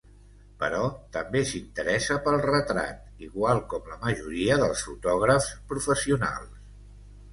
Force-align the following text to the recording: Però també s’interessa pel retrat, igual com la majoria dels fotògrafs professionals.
Però 0.61 0.77
també 1.17 1.41
s’interessa 1.49 2.17
pel 2.27 2.37
retrat, 2.45 3.03
igual 3.27 3.61
com 3.75 3.93
la 3.93 3.99
majoria 4.07 4.57
dels 4.65 4.83
fotògrafs 4.89 5.53
professionals. 5.75 6.61